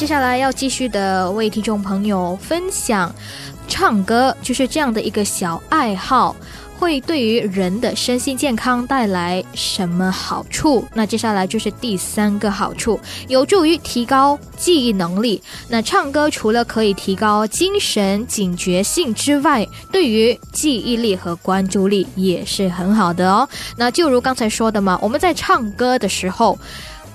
[0.00, 3.14] 接下来要继续的为听众朋友分享，
[3.68, 6.34] 唱歌就是这样的一个小爱好。
[6.78, 10.82] 会对于人的身心健康带来什么好处？
[10.94, 12.98] 那接下来就是第三个好处，
[13.28, 15.42] 有助于提高记忆能力。
[15.68, 23.46] 那唱歌除了可以提高精神警觉性之外，对于记忆力和关注力也是很好的哦。
[23.76, 26.58] 那就如刚才说的嘛，我们在唱歌的时候。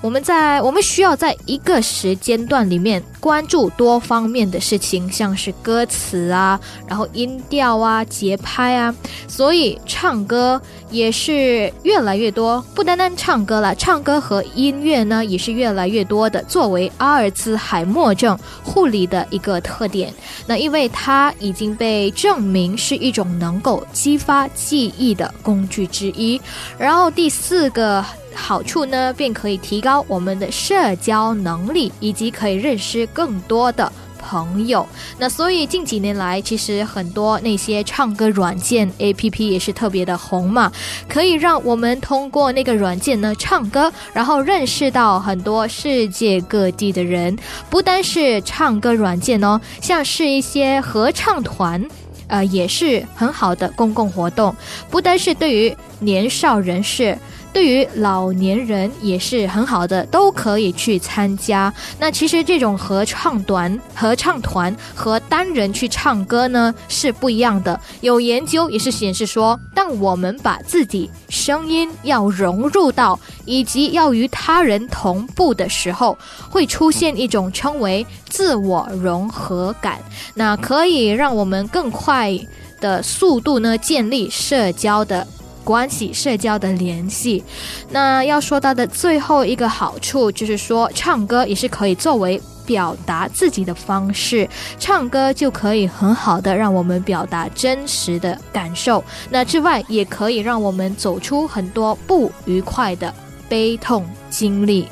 [0.06, 8.94] 我们在我们需要在一个时间段里面关注多方面的事情，像是歌词啊，然后音调啊、节拍啊，
[9.26, 12.64] 所以唱歌也是越来越多。
[12.72, 20.14] 不单单唱歌了，唱歌和音乐呢也是越来越多的，作为阿尔兹海默症护理的一个特点。
[20.46, 26.40] 那因为它已经被证明是一种能够激发记忆的工具之一。
[26.78, 28.04] 然后第四个。
[28.36, 34.86] 好处呢，便可以提高我们的社交能力，以及可以认识更多的朋友。
[35.18, 40.70] 那所以近几年来，其实很多那些唱歌软件 A P P 也是特别的红嘛，
[41.08, 47.36] 可以让我们通过那个软件呢唱歌，然后认识到很多世界各地的人。
[47.70, 51.82] 不单是唱歌软件哦，像是一些合唱团，
[52.26, 54.54] 呃，也是很好的公共活动。
[54.90, 57.16] 不单是对于年少人士。
[57.56, 61.72] 对于老年人也是很好的，都可以去参加。
[61.98, 67.80] 那其实这种合唱团、合唱团和单人去唱歌呢是不一样的。
[68.02, 76.18] 有研究也是显示说，当我们把自己声音要融入到以及要与他人同步的时候，
[76.50, 79.98] 会出现一种称为自我融合感。
[80.34, 82.38] 那可以让我们更快
[82.82, 85.26] 的速度呢建立社交的。
[85.66, 87.42] 关系、社交的联系，
[87.90, 99.02] 那要说到的最后一个好处就是说，唱歌也是可以作为表达自己的方式，唱歌就可以很好的让我们表达真实的感受。
[99.28, 103.12] 那之外，也可以让我们走出很多不愉快的
[103.48, 104.86] 悲痛经历。